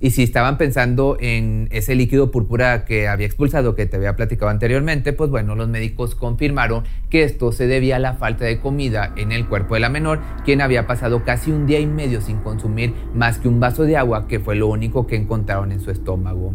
Y 0.00 0.10
si 0.10 0.22
estaban 0.22 0.58
pensando 0.58 1.16
en 1.20 1.68
ese 1.70 1.94
líquido 1.94 2.30
púrpura 2.30 2.84
que 2.84 3.08
había 3.08 3.26
expulsado, 3.26 3.74
que 3.74 3.86
te 3.86 3.96
había 3.96 4.16
platicado 4.16 4.50
anteriormente, 4.50 5.12
pues 5.12 5.30
bueno, 5.30 5.54
los 5.54 5.68
médicos 5.68 6.14
confirmaron 6.14 6.84
que 7.10 7.22
esto 7.22 7.52
se 7.52 7.66
debía 7.66 7.96
a 7.96 8.00
la 8.00 8.14
falta 8.14 8.44
de 8.44 8.60
comida 8.60 9.14
en 9.16 9.32
el 9.32 9.46
cuerpo 9.48 9.74
de 9.74 9.80
la 9.80 9.88
menor, 9.88 10.20
quien 10.44 10.60
había 10.60 10.86
pasado 10.86 11.24
casi 11.24 11.52
un 11.52 11.66
día 11.66 11.80
y 11.80 11.86
medio 11.86 12.20
sin 12.20 12.38
consumir 12.38 12.92
más 13.14 13.38
que 13.38 13.48
un 13.48 13.60
vaso 13.60 13.84
de 13.84 13.96
agua, 13.96 14.26
que 14.26 14.40
fue 14.40 14.56
lo 14.56 14.66
único 14.66 15.06
que 15.06 15.16
encontraron 15.16 15.72
en 15.72 15.80
su 15.80 15.90
estómago. 15.90 16.54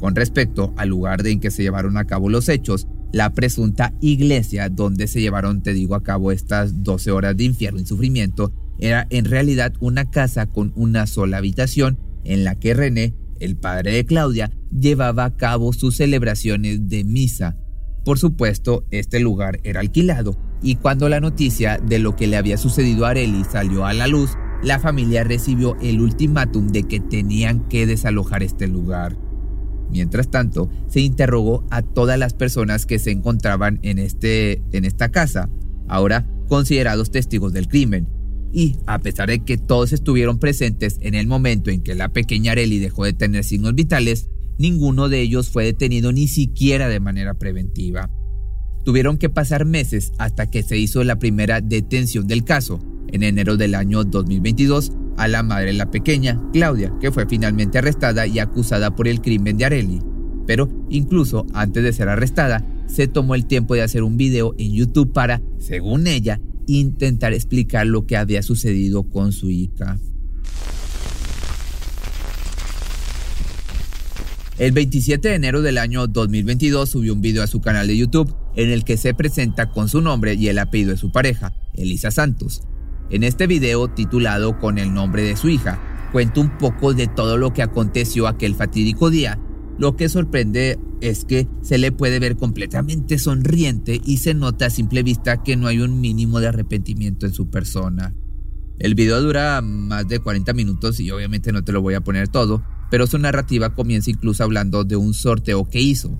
Con 0.00 0.16
respecto 0.16 0.74
al 0.76 0.88
lugar 0.88 1.24
en 1.26 1.38
que 1.38 1.52
se 1.52 1.62
llevaron 1.62 1.96
a 1.96 2.06
cabo 2.06 2.28
los 2.28 2.48
hechos, 2.48 2.88
la 3.12 3.30
presunta 3.30 3.92
iglesia 4.00 4.68
donde 4.68 5.06
se 5.06 5.20
llevaron, 5.20 5.62
te 5.62 5.72
digo, 5.72 5.94
a 5.94 6.02
cabo 6.02 6.32
estas 6.32 6.82
12 6.82 7.12
horas 7.12 7.36
de 7.36 7.44
infierno 7.44 7.80
y 7.80 7.86
sufrimiento, 7.86 8.52
era 8.78 9.06
en 9.10 9.26
realidad 9.26 9.74
una 9.78 10.10
casa 10.10 10.46
con 10.46 10.72
una 10.74 11.06
sola 11.06 11.36
habitación 11.36 11.98
en 12.24 12.44
la 12.44 12.54
que 12.54 12.74
René, 12.74 13.14
el 13.40 13.56
padre 13.56 13.92
de 13.92 14.06
Claudia, 14.06 14.50
llevaba 14.70 15.24
a 15.24 15.36
cabo 15.36 15.72
sus 15.72 15.96
celebraciones 15.96 16.88
de 16.88 17.04
misa. 17.04 17.56
Por 18.04 18.18
supuesto, 18.18 18.84
este 18.90 19.20
lugar 19.20 19.60
era 19.64 19.80
alquilado, 19.80 20.36
y 20.62 20.76
cuando 20.76 21.08
la 21.08 21.20
noticia 21.20 21.78
de 21.78 21.98
lo 21.98 22.16
que 22.16 22.26
le 22.26 22.36
había 22.36 22.56
sucedido 22.56 23.06
a 23.06 23.10
Areli 23.10 23.44
salió 23.44 23.84
a 23.84 23.92
la 23.92 24.06
luz, 24.06 24.36
la 24.62 24.78
familia 24.78 25.24
recibió 25.24 25.76
el 25.80 26.00
ultimátum 26.00 26.68
de 26.68 26.84
que 26.84 27.00
tenían 27.00 27.68
que 27.68 27.86
desalojar 27.86 28.42
este 28.42 28.68
lugar. 28.68 29.16
Mientras 29.90 30.30
tanto, 30.30 30.70
se 30.88 31.00
interrogó 31.00 31.66
a 31.70 31.82
todas 31.82 32.18
las 32.18 32.32
personas 32.32 32.86
que 32.86 32.98
se 32.98 33.10
encontraban 33.10 33.78
en, 33.82 33.98
este, 33.98 34.62
en 34.72 34.84
esta 34.84 35.10
casa, 35.10 35.50
ahora 35.88 36.26
considerados 36.48 37.10
testigos 37.10 37.52
del 37.52 37.68
crimen, 37.68 38.08
y 38.52 38.76
a 38.86 38.98
pesar 38.98 39.28
de 39.28 39.40
que 39.40 39.56
todos 39.56 39.92
estuvieron 39.92 40.38
presentes 40.38 40.98
en 41.00 41.14
el 41.14 41.26
momento 41.26 41.70
en 41.70 41.82
que 41.82 41.94
la 41.94 42.10
pequeña 42.10 42.52
Areli 42.52 42.78
dejó 42.78 43.04
de 43.04 43.14
tener 43.14 43.44
signos 43.44 43.74
vitales, 43.74 44.28
ninguno 44.58 45.08
de 45.08 45.22
ellos 45.22 45.48
fue 45.48 45.64
detenido 45.64 46.12
ni 46.12 46.28
siquiera 46.28 46.88
de 46.88 47.00
manera 47.00 47.34
preventiva. 47.34 48.10
Tuvieron 48.84 49.16
que 49.16 49.30
pasar 49.30 49.64
meses 49.64 50.12
hasta 50.18 50.50
que 50.50 50.62
se 50.62 50.76
hizo 50.76 51.02
la 51.04 51.18
primera 51.18 51.60
detención 51.60 52.26
del 52.26 52.44
caso, 52.44 52.80
en 53.08 53.22
enero 53.22 53.56
del 53.56 53.74
año 53.74 54.04
2022, 54.04 54.92
a 55.16 55.28
la 55.28 55.42
madre 55.42 55.66
de 55.66 55.72
la 55.74 55.90
pequeña, 55.90 56.40
Claudia, 56.52 56.92
que 57.00 57.12
fue 57.12 57.26
finalmente 57.26 57.78
arrestada 57.78 58.26
y 58.26 58.38
acusada 58.38 58.94
por 58.94 59.08
el 59.08 59.20
crimen 59.20 59.56
de 59.56 59.64
Areli. 59.64 60.00
Pero 60.46 60.68
incluso 60.90 61.46
antes 61.54 61.82
de 61.84 61.92
ser 61.92 62.08
arrestada, 62.08 62.66
se 62.86 63.06
tomó 63.06 63.34
el 63.34 63.46
tiempo 63.46 63.74
de 63.74 63.82
hacer 63.82 64.02
un 64.02 64.16
video 64.16 64.54
en 64.58 64.72
YouTube 64.72 65.12
para, 65.12 65.40
según 65.58 66.06
ella, 66.06 66.40
intentar 66.66 67.32
explicar 67.32 67.86
lo 67.86 68.06
que 68.06 68.16
había 68.16 68.42
sucedido 68.42 69.04
con 69.04 69.32
su 69.32 69.50
hija. 69.50 69.98
El 74.58 74.72
27 74.72 75.28
de 75.28 75.34
enero 75.34 75.62
del 75.62 75.78
año 75.78 76.06
2022 76.06 76.88
subió 76.88 77.14
un 77.14 77.20
video 77.20 77.42
a 77.42 77.46
su 77.46 77.60
canal 77.60 77.86
de 77.86 77.96
YouTube 77.96 78.34
en 78.54 78.70
el 78.70 78.84
que 78.84 78.96
se 78.96 79.14
presenta 79.14 79.70
con 79.70 79.88
su 79.88 80.00
nombre 80.00 80.34
y 80.34 80.48
el 80.48 80.58
apellido 80.58 80.92
de 80.92 80.98
su 80.98 81.10
pareja, 81.10 81.52
Elisa 81.74 82.10
Santos. 82.10 82.62
En 83.10 83.24
este 83.24 83.46
video, 83.46 83.88
titulado 83.88 84.58
con 84.58 84.78
el 84.78 84.92
nombre 84.92 85.22
de 85.22 85.36
su 85.36 85.48
hija, 85.48 86.08
cuenta 86.12 86.40
un 86.40 86.58
poco 86.58 86.94
de 86.94 87.06
todo 87.08 87.38
lo 87.38 87.52
que 87.52 87.62
aconteció 87.62 88.26
aquel 88.26 88.54
fatídico 88.54 89.10
día 89.10 89.38
lo 89.82 89.96
que 89.96 90.08
sorprende 90.08 90.78
es 91.00 91.24
que 91.24 91.48
se 91.60 91.76
le 91.76 91.90
puede 91.90 92.20
ver 92.20 92.36
completamente 92.36 93.18
sonriente 93.18 94.00
y 94.04 94.18
se 94.18 94.32
nota 94.32 94.66
a 94.66 94.70
simple 94.70 95.02
vista 95.02 95.42
que 95.42 95.56
no 95.56 95.66
hay 95.66 95.80
un 95.80 96.00
mínimo 96.00 96.38
de 96.38 96.46
arrepentimiento 96.46 97.26
en 97.26 97.32
su 97.32 97.50
persona. 97.50 98.14
El 98.78 98.94
video 98.94 99.20
dura 99.20 99.60
más 99.60 100.06
de 100.06 100.20
40 100.20 100.52
minutos 100.52 101.00
y 101.00 101.10
obviamente 101.10 101.50
no 101.50 101.64
te 101.64 101.72
lo 101.72 101.82
voy 101.82 101.94
a 101.94 102.00
poner 102.00 102.28
todo, 102.28 102.62
pero 102.92 103.08
su 103.08 103.18
narrativa 103.18 103.74
comienza 103.74 104.08
incluso 104.08 104.44
hablando 104.44 104.84
de 104.84 104.94
un 104.94 105.14
sorteo 105.14 105.68
que 105.68 105.80
hizo. 105.80 106.16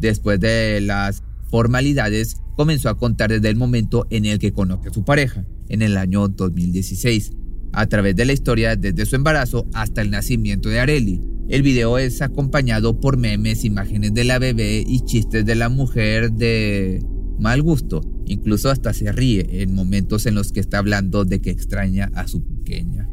Después 0.00 0.40
de 0.40 0.80
las 0.80 1.22
formalidades, 1.52 2.38
comenzó 2.56 2.88
a 2.88 2.98
contar 2.98 3.30
desde 3.30 3.48
el 3.48 3.54
momento 3.54 4.08
en 4.10 4.24
el 4.24 4.40
que 4.40 4.52
conoce 4.52 4.88
a 4.88 4.92
su 4.92 5.04
pareja, 5.04 5.46
en 5.68 5.82
el 5.82 5.98
año 5.98 6.26
2016, 6.26 7.30
a 7.72 7.86
través 7.86 8.16
de 8.16 8.24
la 8.24 8.32
historia 8.32 8.74
desde 8.74 9.06
su 9.06 9.14
embarazo 9.14 9.68
hasta 9.72 10.02
el 10.02 10.10
nacimiento 10.10 10.68
de 10.68 10.80
Areli, 10.80 11.33
el 11.48 11.62
video 11.62 11.98
es 11.98 12.22
acompañado 12.22 13.00
por 13.00 13.16
memes, 13.16 13.64
imágenes 13.64 14.14
de 14.14 14.24
la 14.24 14.38
bebé 14.38 14.82
y 14.86 15.00
chistes 15.00 15.44
de 15.44 15.54
la 15.54 15.68
mujer 15.68 16.32
de 16.32 17.04
mal 17.38 17.62
gusto. 17.62 18.00
Incluso 18.26 18.70
hasta 18.70 18.92
se 18.92 19.12
ríe 19.12 19.62
en 19.62 19.74
momentos 19.74 20.26
en 20.26 20.34
los 20.34 20.52
que 20.52 20.60
está 20.60 20.78
hablando 20.78 21.24
de 21.24 21.40
que 21.40 21.50
extraña 21.50 22.10
a 22.14 22.26
su 22.26 22.42
pequeña. 22.44 23.10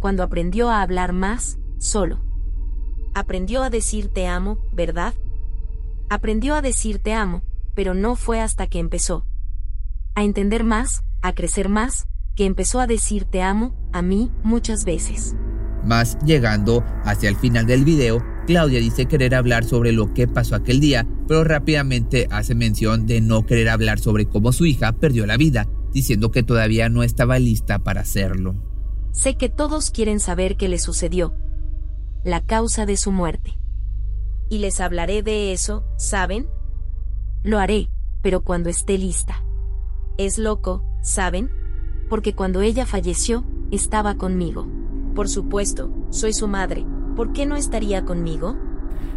Cuando 0.00 0.22
aprendió 0.22 0.70
a 0.70 0.82
hablar 0.82 1.12
más, 1.12 1.58
solo. 1.78 2.20
Aprendió 3.14 3.62
a 3.62 3.70
decir 3.70 4.08
te 4.08 4.26
amo, 4.26 4.58
¿verdad? 4.72 5.14
Aprendió 6.10 6.54
a 6.54 6.62
decir 6.62 6.98
te 6.98 7.12
amo, 7.12 7.42
pero 7.74 7.94
no 7.94 8.16
fue 8.16 8.40
hasta 8.40 8.66
que 8.66 8.80
empezó 8.80 9.24
a 10.14 10.24
entender 10.24 10.64
más, 10.64 11.04
a 11.22 11.32
crecer 11.32 11.68
más, 11.68 12.08
que 12.34 12.44
empezó 12.44 12.80
a 12.80 12.88
decir 12.88 13.24
te 13.24 13.40
amo 13.40 13.76
a 13.92 14.02
mí 14.02 14.32
muchas 14.42 14.84
veces. 14.84 15.36
Más 15.88 16.18
llegando 16.22 16.84
hacia 17.04 17.30
el 17.30 17.36
final 17.36 17.64
del 17.64 17.82
video, 17.82 18.22
Claudia 18.46 18.78
dice 18.78 19.06
querer 19.06 19.34
hablar 19.34 19.64
sobre 19.64 19.92
lo 19.92 20.12
que 20.12 20.28
pasó 20.28 20.54
aquel 20.54 20.80
día, 20.80 21.06
pero 21.26 21.44
rápidamente 21.44 22.28
hace 22.30 22.54
mención 22.54 23.06
de 23.06 23.22
no 23.22 23.46
querer 23.46 23.70
hablar 23.70 23.98
sobre 23.98 24.26
cómo 24.26 24.52
su 24.52 24.66
hija 24.66 24.92
perdió 24.92 25.24
la 25.24 25.38
vida, 25.38 25.66
diciendo 25.94 26.30
que 26.30 26.42
todavía 26.42 26.90
no 26.90 27.02
estaba 27.02 27.38
lista 27.38 27.78
para 27.78 28.02
hacerlo. 28.02 28.54
Sé 29.12 29.38
que 29.38 29.48
todos 29.48 29.90
quieren 29.90 30.20
saber 30.20 30.58
qué 30.58 30.68
le 30.68 30.78
sucedió, 30.78 31.34
la 32.22 32.42
causa 32.42 32.84
de 32.84 32.98
su 32.98 33.10
muerte. 33.10 33.58
Y 34.50 34.58
les 34.58 34.82
hablaré 34.82 35.22
de 35.22 35.54
eso, 35.54 35.86
¿saben? 35.96 36.48
Lo 37.42 37.58
haré, 37.58 37.88
pero 38.20 38.42
cuando 38.42 38.68
esté 38.68 38.98
lista. 38.98 39.42
Es 40.18 40.36
loco, 40.36 40.84
¿saben? 41.00 41.50
Porque 42.10 42.34
cuando 42.34 42.60
ella 42.60 42.84
falleció, 42.84 43.46
estaba 43.70 44.16
conmigo. 44.16 44.77
Por 45.18 45.28
supuesto, 45.28 45.92
soy 46.10 46.32
su 46.32 46.46
madre. 46.46 46.84
¿Por 47.16 47.32
qué 47.32 47.44
no 47.44 47.56
estaría 47.56 48.04
conmigo? 48.04 48.56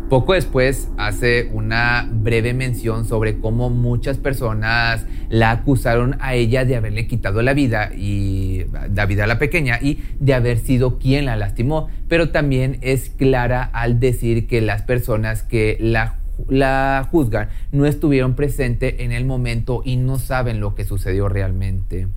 Poco 0.10 0.34
después 0.34 0.89
hace 0.98 1.51
una 1.53 2.10
breve 2.12 2.55
mención 2.55 3.05
sobre 3.05 3.39
cómo 3.39 3.70
muchas 3.70 4.17
personas 4.17 5.05
la 5.29 5.51
acusaron 5.51 6.17
a 6.20 6.34
ella 6.34 6.65
de 6.65 6.75
haberle 6.75 7.05
quitado 7.05 7.43
la 7.43 7.53
vida 7.53 7.91
y 7.96 8.65
la 8.96 9.05
vida 9.05 9.25
a 9.25 9.27
la 9.27 9.38
pequeña 9.38 9.77
y 9.79 10.00
de 10.20 10.34
haber 10.34 10.58
sido 10.58 10.98
quien 10.98 11.25
la 11.25 11.36
lastimó, 11.36 11.89
pero 12.08 12.31
también 12.31 12.79
es 12.81 13.12
clara 13.12 13.62
al 13.62 14.00
decir 14.00 14.48
que 14.48 14.60
las 14.60 14.81
personas 14.81 15.43
que 15.43 15.77
la 15.79 16.17
la 16.50 17.08
juzgan 17.12 17.50
no 17.72 17.86
estuvieron 17.86 18.36
presentes 18.36 18.96
en 19.00 19.12
el 19.12 19.25
momento 19.25 19.81
y 19.86 19.98
no 19.98 20.17
saben 20.17 20.60
lo 20.60 20.75
que 20.75 20.86
sucedió 20.86 21.29
realmente. 21.29 22.08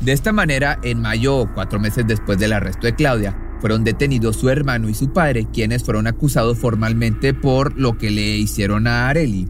De 0.00 0.12
esta 0.12 0.32
manera, 0.32 0.80
en 0.82 1.00
mayo, 1.00 1.46
cuatro 1.54 1.78
meses 1.78 2.06
después 2.06 2.38
del 2.38 2.54
arresto 2.54 2.86
de 2.86 2.94
Claudia, 2.94 3.36
fueron 3.60 3.84
detenidos 3.84 4.36
su 4.36 4.48
hermano 4.48 4.88
y 4.88 4.94
su 4.94 5.12
padre, 5.12 5.46
quienes 5.52 5.84
fueron 5.84 6.06
acusados 6.06 6.58
formalmente 6.58 7.34
por 7.34 7.78
lo 7.78 7.98
que 7.98 8.10
le 8.10 8.38
hicieron 8.38 8.86
a 8.86 9.10
Areli. 9.10 9.46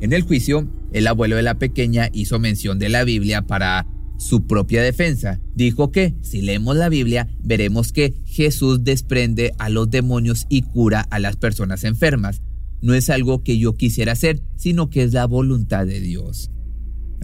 En 0.00 0.12
el 0.12 0.22
juicio, 0.22 0.68
el 0.92 1.08
abuelo 1.08 1.34
de 1.34 1.42
la 1.42 1.58
pequeña 1.58 2.08
hizo 2.12 2.38
mención 2.38 2.78
de 2.78 2.90
la 2.90 3.02
Biblia 3.02 3.42
para 3.42 3.86
su 4.18 4.46
propia 4.46 4.82
defensa. 4.82 5.40
Dijo 5.56 5.90
que, 5.90 6.14
si 6.22 6.42
leemos 6.42 6.76
la 6.76 6.88
Biblia, 6.88 7.28
veremos 7.42 7.92
que 7.92 8.14
Jesús 8.24 8.84
desprende 8.84 9.52
a 9.58 9.68
los 9.68 9.90
demonios 9.90 10.46
y 10.48 10.62
cura 10.62 11.00
a 11.10 11.18
las 11.18 11.34
personas 11.34 11.82
enfermas. 11.82 12.40
No 12.80 12.94
es 12.94 13.10
algo 13.10 13.42
que 13.42 13.58
yo 13.58 13.74
quisiera 13.74 14.12
hacer, 14.12 14.42
sino 14.54 14.90
que 14.90 15.02
es 15.02 15.12
la 15.12 15.26
voluntad 15.26 15.86
de 15.86 16.00
Dios. 16.00 16.52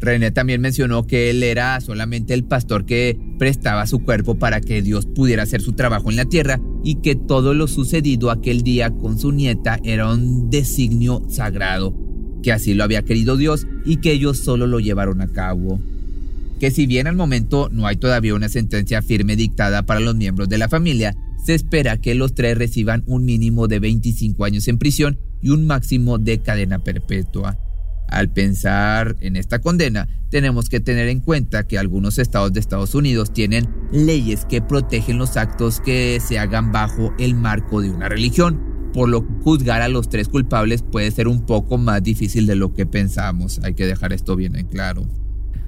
René 0.01 0.31
también 0.31 0.61
mencionó 0.61 1.07
que 1.07 1.31
él 1.31 1.43
era 1.43 1.81
solamente 1.81 2.35
el 2.35 2.45
pastor 2.45 2.87
que 2.87 3.19
prestaba 3.39 3.87
su 3.87 4.01
cuerpo 4.01 4.39
para 4.39 4.61
que 4.61 4.83
Dios 4.83 5.07
pudiera 5.07 5.43
hacer 5.43 5.61
su 5.61 5.73
trabajo 5.73 6.11
en 6.11 6.17
la 6.17 6.25
tierra 6.25 6.61
y 6.85 6.97
que 6.97 7.15
todo 7.17 7.55
lo 7.55 7.67
sucedido 7.67 8.31
aquel 8.31 8.63
día 8.63 8.91
con 8.91 9.19
su 9.19 9.33
nieta 9.33 9.79
era 9.83 10.13
un 10.13 10.51
designio 10.51 11.23
sagrado, 11.29 11.95
que 12.43 12.53
así 12.53 12.75
lo 12.75 12.85
había 12.85 13.03
querido 13.03 13.37
Dios 13.37 13.67
y 13.85 13.97
que 13.97 14.13
ellos 14.13 14.39
solo 14.39 14.67
lo 14.67 14.81
llevaron 14.81 15.21
a 15.21 15.29
cabo. 15.29 15.81
Que 16.61 16.71
si 16.71 16.87
bien 16.87 17.07
al 17.07 17.17
momento 17.17 17.69
no 17.73 17.87
hay 17.87 17.97
todavía 17.97 18.35
una 18.35 18.49
sentencia 18.49 19.03
firme 19.03 19.37
dictada 19.37 19.83
para 19.85 20.01
los 20.01 20.17
miembros 20.17 20.49
de 20.49 20.59
la 20.59 20.69
familia, 20.69 21.17
se 21.45 21.55
espera 21.55 21.97
que 21.99 22.15
los 22.15 22.35
tres 22.35 22.59
reciban 22.59 23.05
un 23.07 23.25
mínimo 23.25 23.69
de 23.69 23.79
25 23.79 24.45
años 24.45 24.67
en 24.69 24.79
prisión 24.79 25.19
y 25.41 25.51
un 25.51 25.67
máximo 25.67 26.19
de 26.19 26.39
cadena 26.39 26.81
perpetua. 26.81 27.59
Al 28.09 28.31
pensar 28.31 29.17
en 29.21 29.37
esta 29.37 29.61
condena, 29.61 30.09
tenemos 30.31 30.69
que 30.69 30.81
tener 30.81 31.09
en 31.09 31.21
cuenta 31.21 31.67
que 31.67 31.79
algunos 31.79 32.19
estados 32.19 32.53
de 32.53 32.61
Estados 32.61 32.95
Unidos 32.95 33.33
tienen 33.33 33.69
leyes 33.93 34.45
que 34.47 34.63
protegen 34.63 35.19
los 35.19 35.37
actos 35.37 35.81
que 35.81 36.19
se 36.21 36.39
hagan 36.39 36.73
bajo 36.73 37.13
el 37.19 37.35
marco 37.35 37.81
de 37.81 37.91
una 37.91 38.09
religión, 38.09 38.91
por 38.93 39.09
lo 39.09 39.27
que 39.27 39.35
juzgar 39.43 39.83
a 39.83 39.89
los 39.89 40.09
tres 40.09 40.29
culpables 40.29 40.83
puede 40.83 41.11
ser 41.11 41.29
un 41.29 41.45
poco 41.45 41.77
más 41.79 42.03
difícil 42.03 42.47
de 42.47 42.57
lo 42.57 42.73
que 42.73 42.87
pensamos. 42.87 43.61
Hay 43.63 43.75
que 43.75 43.87
dejar 43.87 44.13
esto 44.13 44.37
bien 44.37 44.57
en 44.57 44.67
claro. 44.67 45.07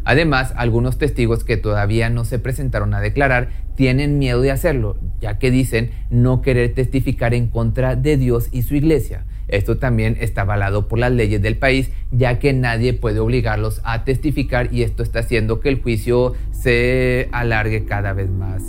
Además, 0.04 0.52
algunos 0.56 0.98
testigos 0.98 1.44
que 1.44 1.58
todavía 1.58 2.08
no 2.08 2.24
se 2.24 2.38
presentaron 2.38 2.94
a 2.94 3.00
declarar 3.00 3.50
tienen 3.76 4.18
miedo 4.18 4.40
de 4.40 4.50
hacerlo, 4.50 4.98
ya 5.20 5.38
que 5.38 5.50
dicen 5.50 5.90
no 6.10 6.42
querer 6.42 6.74
testificar 6.74 7.34
en 7.34 7.48
contra 7.48 7.96
de 7.96 8.16
Dios 8.16 8.48
y 8.50 8.62
su 8.62 8.74
iglesia. 8.74 9.24
Esto 9.50 9.78
también 9.78 10.16
está 10.20 10.42
avalado 10.42 10.86
por 10.86 11.00
las 11.00 11.12
leyes 11.12 11.42
del 11.42 11.56
país, 11.56 11.90
ya 12.12 12.38
que 12.38 12.52
nadie 12.52 12.94
puede 12.94 13.18
obligarlos 13.18 13.80
a 13.84 14.04
testificar 14.04 14.72
y 14.72 14.82
esto 14.82 15.02
está 15.02 15.18
haciendo 15.20 15.60
que 15.60 15.68
el 15.68 15.82
juicio 15.82 16.34
se 16.52 17.28
alargue 17.32 17.84
cada 17.84 18.12
vez 18.12 18.30
más. 18.30 18.62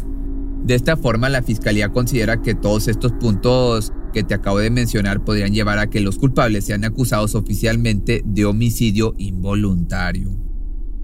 De 0.63 0.75
esta 0.75 0.97
forma, 0.97 1.29
la 1.29 1.43
Fiscalía 1.43 1.89
considera 1.89 2.41
que 2.41 2.55
todos 2.55 2.88
estos 2.88 3.11
puntos 3.13 3.93
que 4.13 4.23
te 4.23 4.33
acabo 4.33 4.59
de 4.59 4.69
mencionar 4.69 5.23
podrían 5.23 5.53
llevar 5.53 5.79
a 5.79 5.88
que 5.88 6.01
los 6.01 6.17
culpables 6.17 6.65
sean 6.65 6.83
acusados 6.83 7.35
oficialmente 7.35 8.21
de 8.25 8.45
homicidio 8.45 9.13
involuntario. 9.17 10.29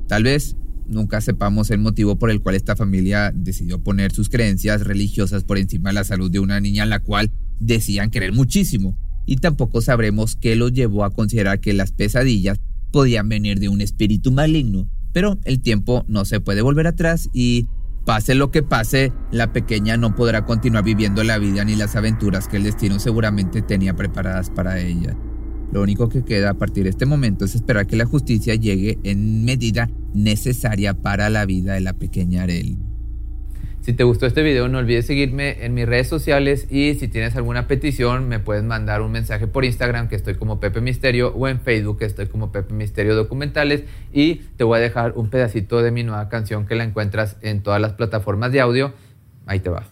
Tal 0.07 0.23
vez 0.23 0.57
nunca 0.87 1.21
sepamos 1.21 1.69
el 1.69 1.79
motivo 1.79 2.17
por 2.17 2.31
el 2.31 2.41
cual 2.41 2.55
esta 2.55 2.75
familia 2.75 3.31
decidió 3.33 3.79
poner 3.79 4.11
sus 4.11 4.29
creencias 4.29 4.81
religiosas 4.81 5.43
por 5.43 5.57
encima 5.57 5.89
de 5.89 5.95
la 5.95 6.03
salud 6.03 6.31
de 6.31 6.39
una 6.39 6.59
niña 6.59 6.83
a 6.83 6.87
la 6.87 6.99
cual 6.99 7.31
decían 7.59 8.09
querer 8.09 8.33
muchísimo 8.33 8.97
y 9.27 9.35
tampoco 9.35 9.81
sabremos 9.81 10.35
qué 10.35 10.55
los 10.55 10.73
llevó 10.73 11.03
a 11.03 11.11
considerar 11.11 11.59
que 11.59 11.73
las 11.73 11.91
pesadillas 11.91 12.59
podían 12.91 13.29
venir 13.29 13.59
de 13.59 13.69
un 13.69 13.81
espíritu 13.81 14.31
maligno. 14.31 14.87
Pero 15.13 15.37
el 15.43 15.59
tiempo 15.61 16.05
no 16.07 16.25
se 16.25 16.39
puede 16.39 16.61
volver 16.61 16.87
atrás 16.87 17.29
y 17.33 17.67
pase 18.05 18.35
lo 18.35 18.51
que 18.51 18.63
pase, 18.63 19.11
la 19.31 19.51
pequeña 19.51 19.97
no 19.97 20.15
podrá 20.15 20.45
continuar 20.45 20.85
viviendo 20.85 21.23
la 21.23 21.37
vida 21.37 21.65
ni 21.65 21.75
las 21.75 21.95
aventuras 21.97 22.47
que 22.47 22.57
el 22.57 22.63
destino 22.63 22.99
seguramente 22.99 23.61
tenía 23.61 23.95
preparadas 23.95 24.49
para 24.49 24.79
ella. 24.79 25.15
Lo 25.73 25.81
único 25.81 26.07
que 26.07 26.23
queda 26.23 26.51
a 26.51 26.53
partir 26.53 26.85
de 26.85 26.91
este 26.91 27.05
momento 27.05 27.43
es 27.43 27.53
esperar 27.53 27.85
que 27.85 27.97
la 27.97 28.05
justicia 28.05 28.55
llegue 28.55 28.97
en 29.03 29.43
medida 29.43 29.89
necesaria 30.13 30.93
para 30.93 31.29
la 31.29 31.45
vida 31.45 31.73
de 31.73 31.81
la 31.81 31.93
pequeña 31.93 32.43
Arely. 32.43 32.86
Si 33.87 33.93
te 33.93 34.03
gustó 34.03 34.25
este 34.25 34.43
video 34.43 34.67
no 34.67 34.79
olvides 34.79 35.07
seguirme 35.07 35.63
en 35.63 35.73
mis 35.73 35.85
redes 35.85 36.09
sociales 36.09 36.67
y 36.69 36.95
si 36.95 37.07
tienes 37.07 37.37
alguna 37.37 37.67
petición 37.67 38.27
me 38.27 38.37
puedes 38.37 38.61
mandar 38.61 39.01
un 39.01 39.13
mensaje 39.13 39.47
por 39.47 39.63
Instagram 39.63 40.09
que 40.09 40.17
estoy 40.17 40.35
como 40.35 40.59
Pepe 40.59 40.81
Misterio 40.81 41.29
o 41.29 41.47
en 41.47 41.61
Facebook 41.61 41.99
que 41.99 42.03
estoy 42.03 42.27
como 42.27 42.51
Pepe 42.51 42.73
Misterio 42.73 43.15
Documentales 43.15 43.85
y 44.11 44.35
te 44.57 44.65
voy 44.65 44.79
a 44.79 44.81
dejar 44.81 45.13
un 45.15 45.29
pedacito 45.29 45.81
de 45.81 45.91
mi 45.91 46.03
nueva 46.03 46.27
canción 46.27 46.65
que 46.65 46.75
la 46.75 46.83
encuentras 46.83 47.37
en 47.39 47.63
todas 47.63 47.79
las 47.79 47.93
plataformas 47.93 48.51
de 48.51 48.59
audio. 48.59 48.93
Ahí 49.45 49.61
te 49.61 49.69
va. 49.69 49.85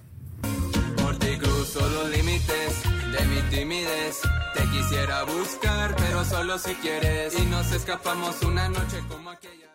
Por 0.98 1.18
ti 1.18 1.38
cruzo 1.40 1.80
los 1.80 2.10
límites 2.10 2.84
de 3.18 3.26
mi 3.28 3.50
timidez. 3.50 4.20
Te 4.56 4.64
quisiera 4.78 5.24
buscar, 5.24 5.96
pero 5.96 6.26
solo 6.26 6.58
si 6.58 6.74
quieres. 6.74 7.40
Y 7.40 7.46
nos 7.46 7.72
escapamos 7.72 8.42
una 8.42 8.68
noche 8.68 8.98
como 9.08 9.30
aquella. 9.30 9.75